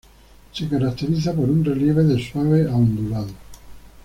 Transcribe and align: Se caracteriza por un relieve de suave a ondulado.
Se 0.51 0.67
caracteriza 0.67 1.31
por 1.35 1.47
un 1.47 1.63
relieve 1.63 2.03
de 2.03 2.17
suave 2.17 2.67
a 2.67 2.75
ondulado. 2.75 3.29